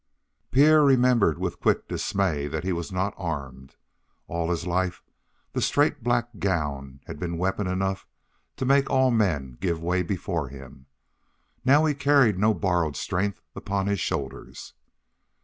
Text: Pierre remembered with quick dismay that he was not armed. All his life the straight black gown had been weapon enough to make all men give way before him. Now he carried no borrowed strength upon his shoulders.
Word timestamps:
Pierre 0.49 0.83
remembered 0.83 1.37
with 1.37 1.59
quick 1.59 1.87
dismay 1.87 2.47
that 2.47 2.63
he 2.63 2.73
was 2.73 2.91
not 2.91 3.13
armed. 3.17 3.75
All 4.27 4.49
his 4.49 4.65
life 4.65 5.03
the 5.53 5.61
straight 5.61 6.01
black 6.01 6.27
gown 6.39 7.01
had 7.05 7.19
been 7.19 7.37
weapon 7.37 7.67
enough 7.67 8.07
to 8.57 8.65
make 8.65 8.89
all 8.89 9.11
men 9.11 9.59
give 9.61 9.79
way 9.79 10.01
before 10.01 10.49
him. 10.49 10.87
Now 11.63 11.85
he 11.85 11.93
carried 11.93 12.39
no 12.39 12.51
borrowed 12.55 12.95
strength 12.97 13.41
upon 13.55 13.85
his 13.85 13.99
shoulders. 13.99 14.73